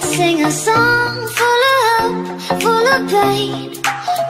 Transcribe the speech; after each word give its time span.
Let's 0.00 0.16
sing 0.16 0.44
a 0.44 0.52
song 0.52 1.26
full 1.38 1.62
of 1.74 1.82
hope, 1.98 2.62
full 2.62 2.86
of 2.94 3.10
pain. 3.10 3.74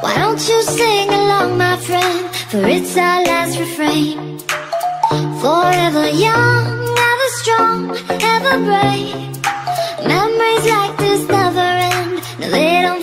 Why 0.01 0.15
don't 0.17 0.41
you 0.49 0.63
sing 0.63 1.09
along, 1.11 1.59
my 1.59 1.77
friend? 1.77 2.25
For 2.51 2.65
it's 2.67 2.97
our 2.97 3.23
last 3.25 3.59
refrain. 3.59 4.39
Forever 5.43 6.09
young, 6.09 6.65
ever 7.11 7.29
strong, 7.41 7.81
ever 8.35 8.57
brave. 8.69 9.13
Memories 10.09 10.67
like 10.75 10.97
this 10.97 11.29
never 11.29 11.69
end. 11.93 12.23
No, 12.41 12.49
they 12.49 12.81
don't 12.81 12.98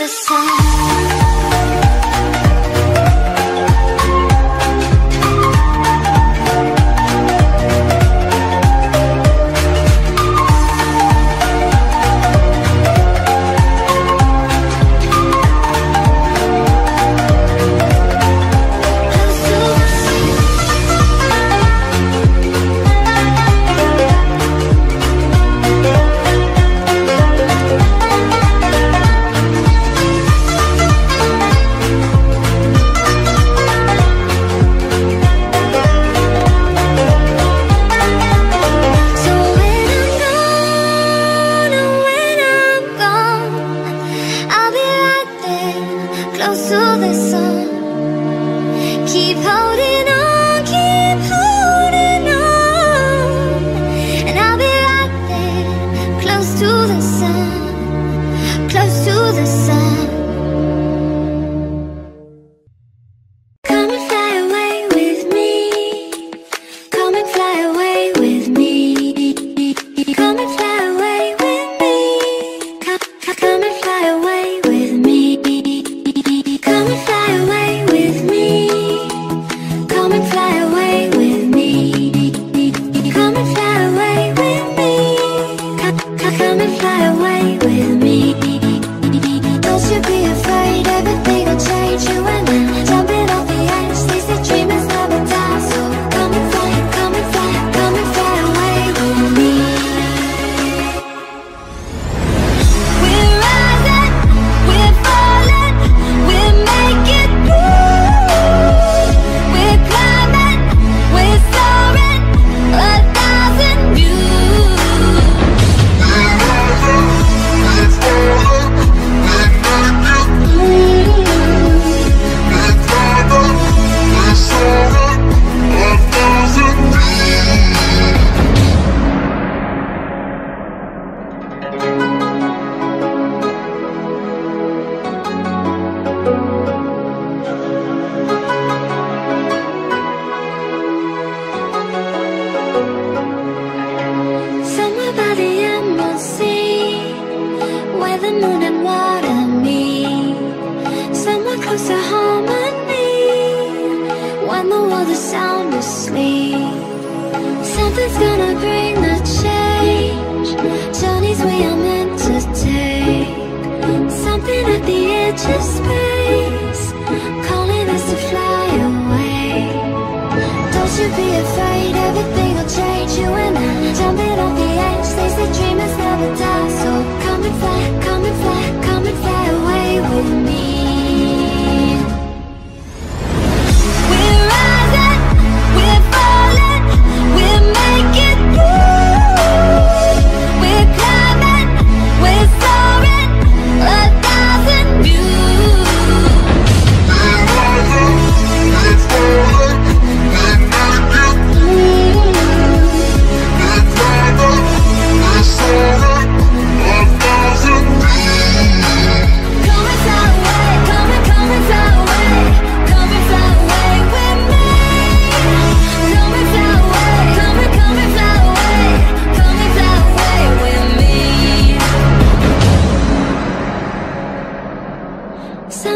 the 0.00 0.08
sun. 0.08 0.69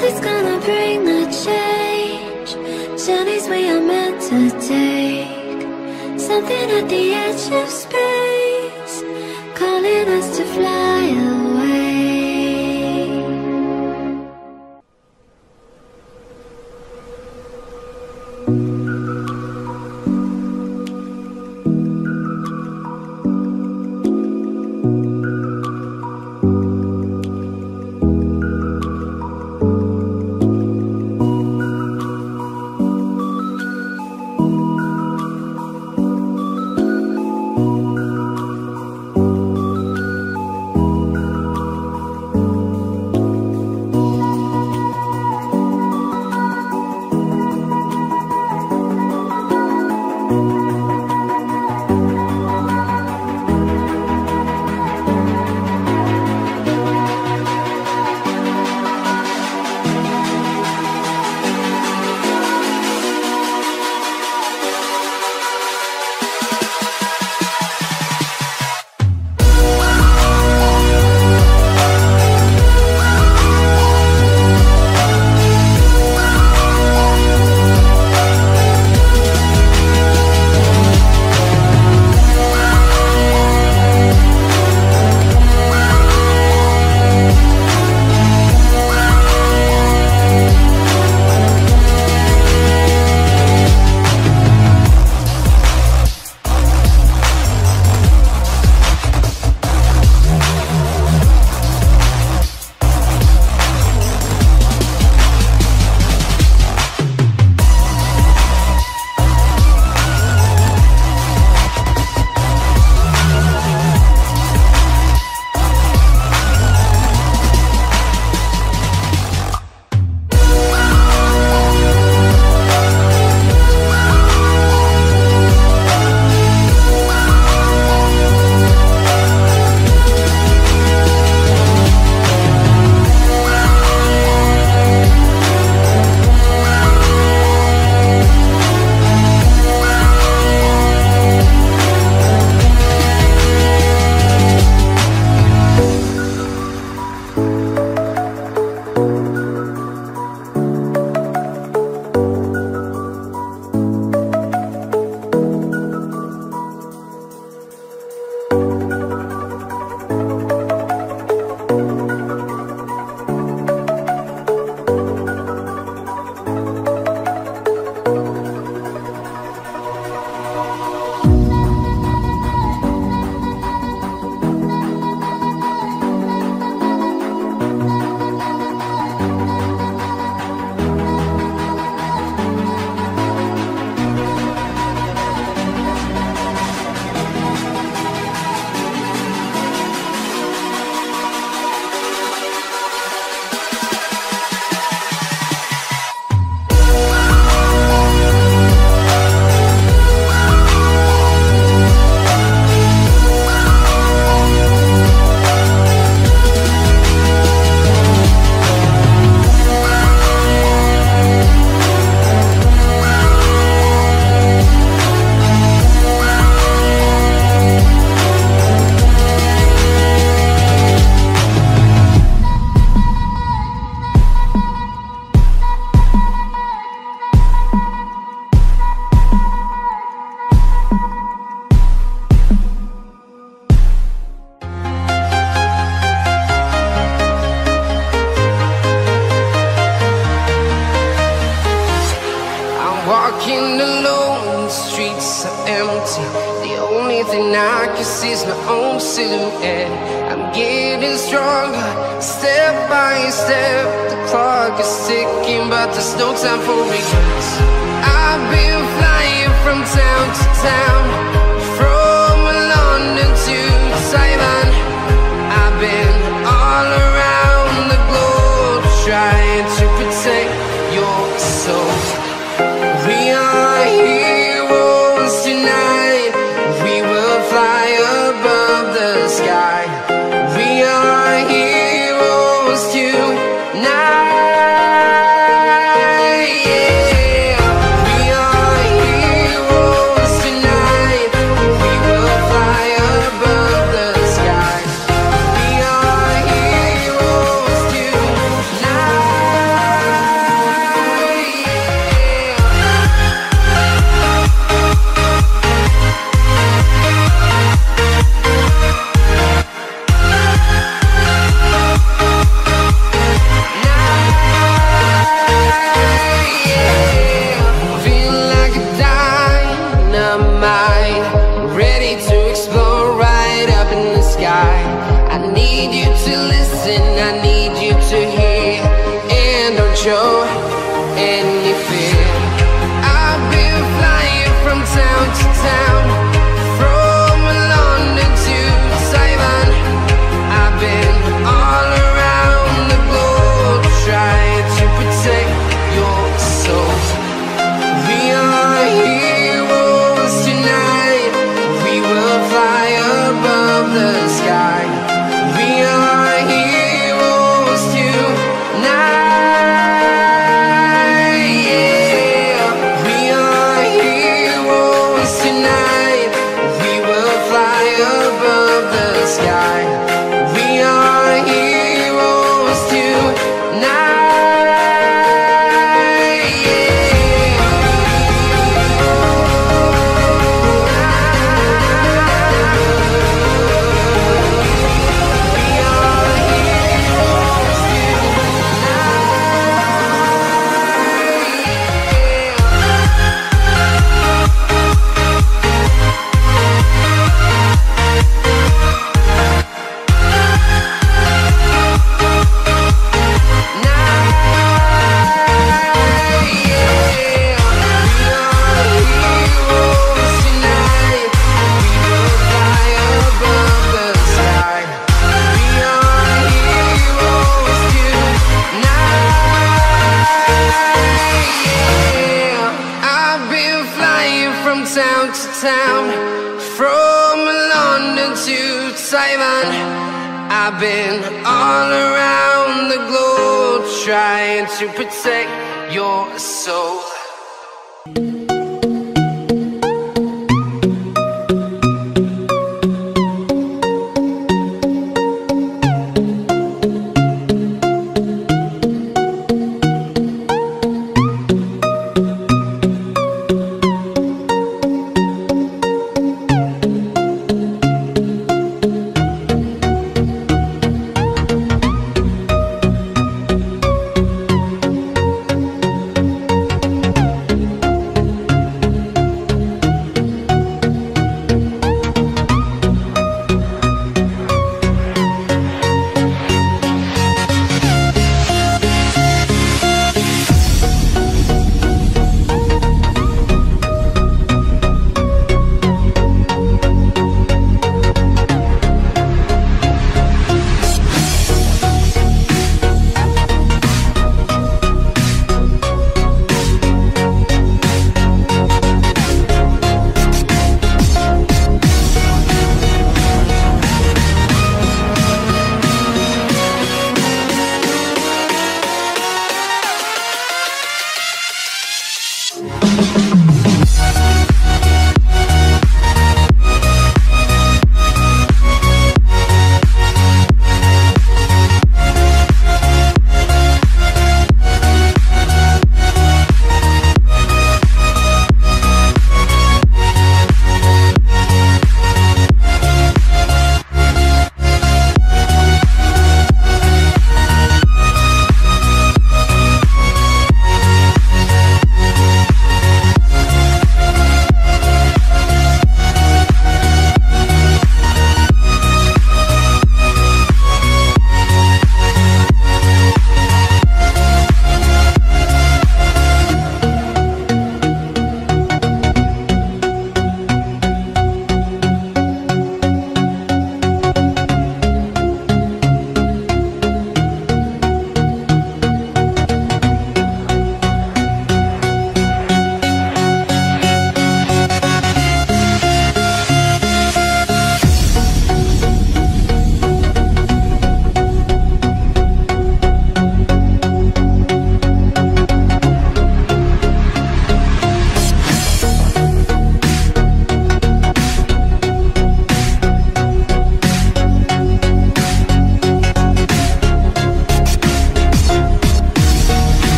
Something's 0.00 0.20
gonna 0.20 0.60
bring 0.60 1.04
the 1.06 1.24
change. 1.44 2.50
Journeys 3.04 3.48
we 3.48 3.68
are 3.68 3.80
meant 3.80 4.22
to 4.30 4.48
take. 4.60 6.20
Something 6.20 6.70
at 6.70 6.88
the 6.88 7.14
edge 7.14 7.50
of 7.50 7.68
space 7.68 7.87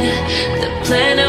the 0.00 0.70
planet 0.84 1.27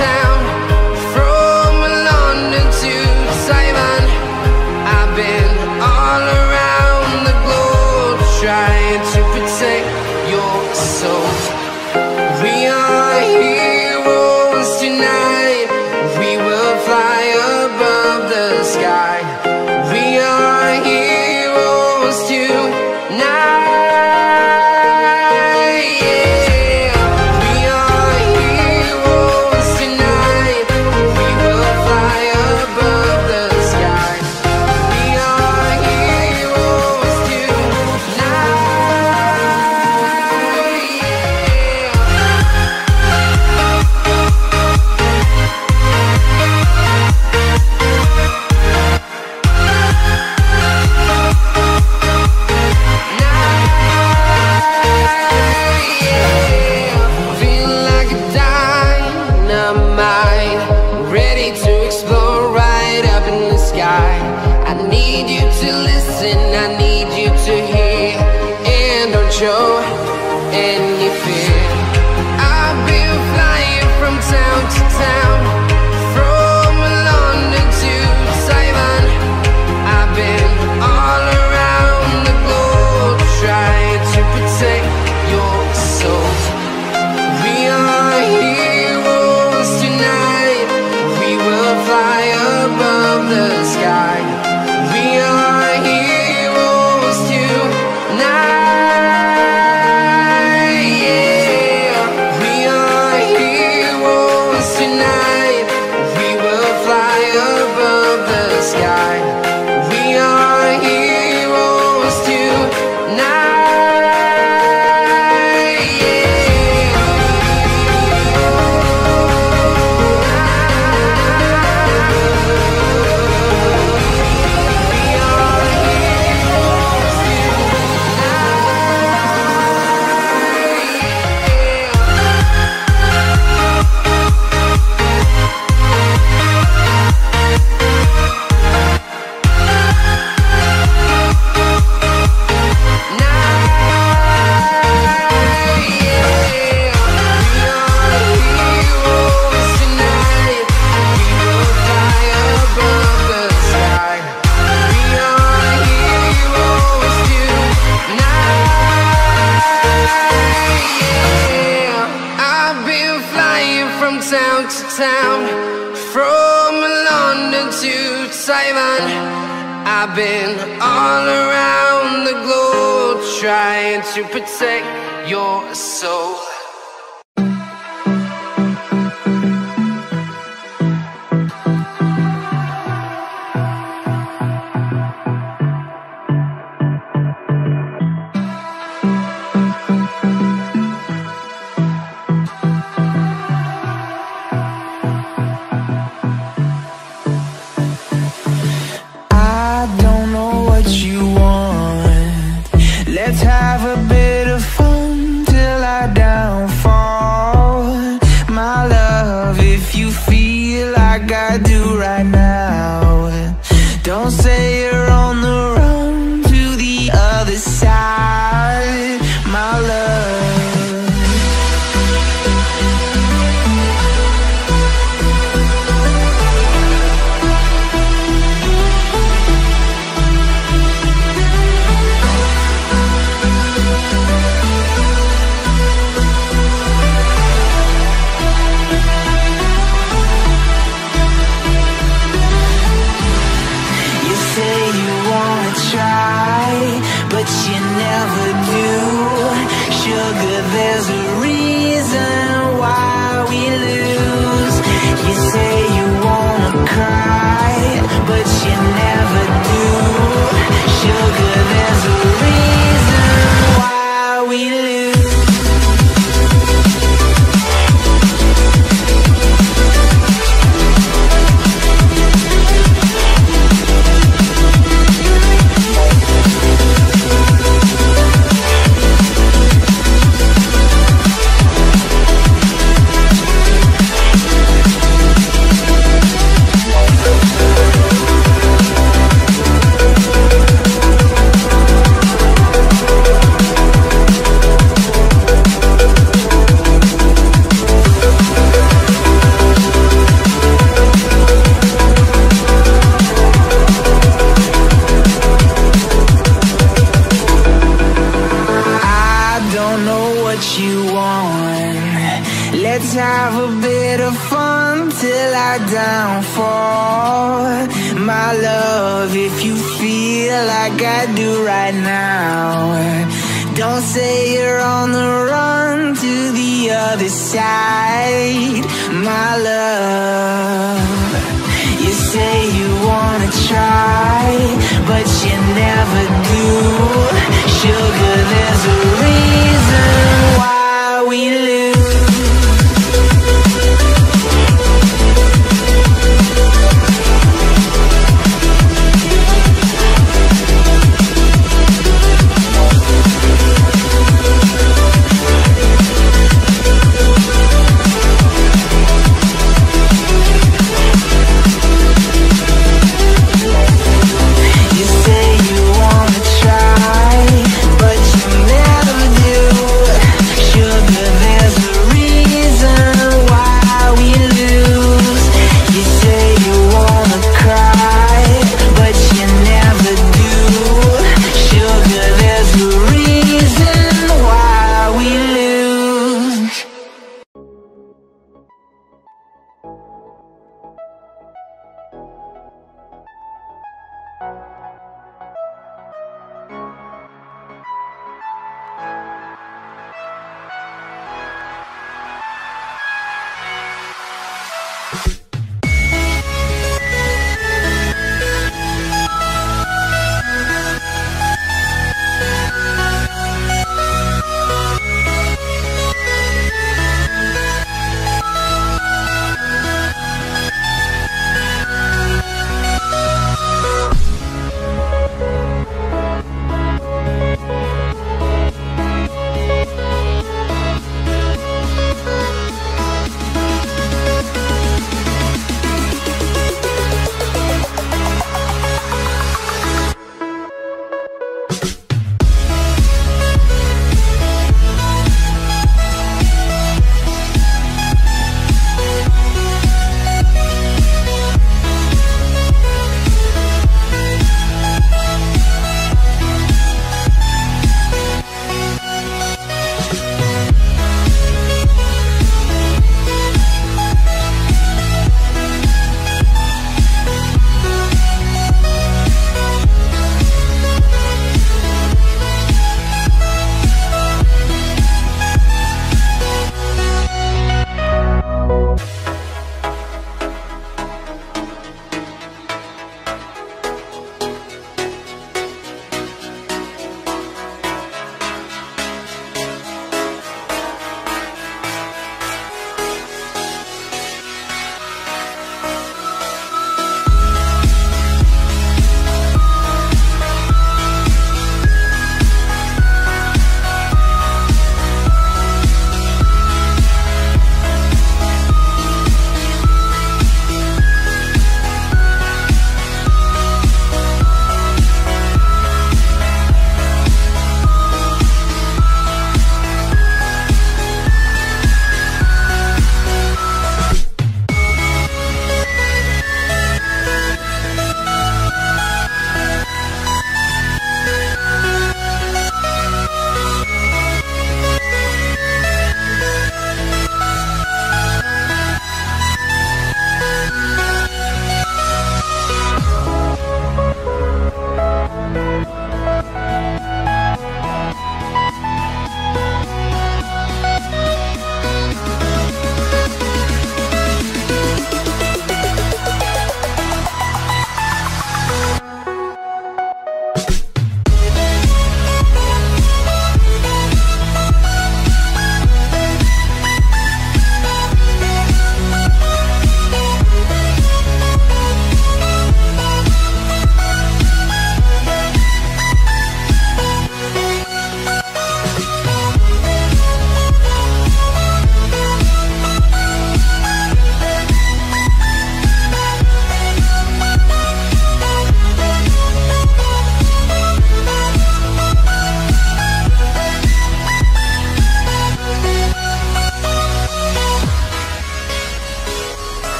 town 0.00 0.29